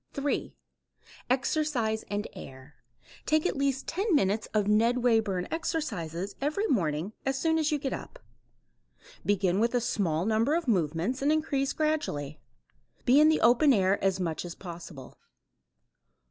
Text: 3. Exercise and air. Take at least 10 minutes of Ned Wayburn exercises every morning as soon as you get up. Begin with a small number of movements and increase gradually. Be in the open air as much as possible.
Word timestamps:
3. 0.13 0.55
Exercise 1.29 2.01
and 2.09 2.27
air. 2.33 2.73
Take 3.27 3.45
at 3.45 3.55
least 3.55 3.85
10 3.85 4.15
minutes 4.15 4.47
of 4.51 4.67
Ned 4.67 5.03
Wayburn 5.03 5.47
exercises 5.51 6.33
every 6.41 6.65
morning 6.65 7.13
as 7.23 7.37
soon 7.37 7.59
as 7.59 7.71
you 7.71 7.77
get 7.77 7.93
up. 7.93 8.17
Begin 9.23 9.59
with 9.59 9.75
a 9.75 9.79
small 9.79 10.25
number 10.25 10.55
of 10.55 10.67
movements 10.67 11.21
and 11.21 11.31
increase 11.31 11.71
gradually. 11.71 12.39
Be 13.05 13.19
in 13.19 13.29
the 13.29 13.41
open 13.41 13.73
air 13.73 14.03
as 14.03 14.19
much 14.19 14.43
as 14.43 14.55
possible. 14.55 15.19